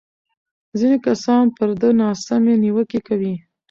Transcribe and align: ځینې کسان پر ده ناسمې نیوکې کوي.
ځینې 0.79 0.97
کسان 1.05 1.43
پر 1.57 1.69
ده 1.81 1.89
ناسمې 2.01 2.53
نیوکې 2.63 2.99
کوي. 3.07 3.33